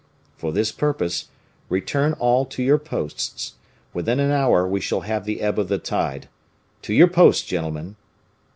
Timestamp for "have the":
5.01-5.41